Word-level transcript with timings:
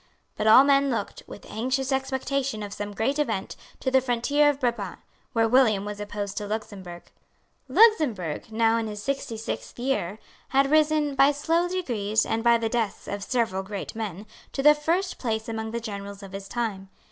But 0.35 0.47
all 0.47 0.63
men 0.63 0.89
looked, 0.89 1.21
with 1.27 1.45
anxious 1.47 1.91
expectation 1.91 2.63
of 2.63 2.73
some 2.73 2.91
great 2.91 3.19
event, 3.19 3.55
to 3.81 3.91
the 3.91 4.01
frontier 4.01 4.49
of 4.49 4.59
Brabant, 4.59 4.97
where 5.33 5.47
William 5.47 5.85
was 5.85 5.99
opposed 5.99 6.37
to 6.37 6.47
Luxemburg. 6.47 7.03
Luxemburg, 7.67 8.51
now 8.51 8.77
in 8.77 8.87
his 8.87 9.03
sixty 9.03 9.37
sixth 9.37 9.77
year, 9.77 10.17
had 10.47 10.71
risen, 10.71 11.13
by 11.13 11.31
slow 11.31 11.67
degrees, 11.69 12.25
and 12.25 12.43
by 12.43 12.57
the 12.57 12.67
deaths 12.67 13.07
of 13.07 13.23
several 13.23 13.61
great 13.61 13.93
men, 13.95 14.25
to 14.53 14.63
the 14.63 14.73
first 14.73 15.19
place 15.19 15.47
among 15.47 15.69
the 15.69 15.79
generals 15.79 16.23
of 16.23 16.31
his 16.31 16.47
time. 16.47 16.89